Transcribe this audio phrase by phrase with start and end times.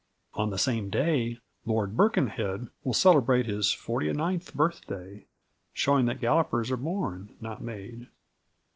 [0.33, 5.25] On the same day, Lord Birkenhead will celebrate his forty ninth birthday,
[5.73, 8.07] showing that Gallopers are born not made.